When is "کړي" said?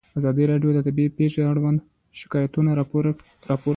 3.43-3.55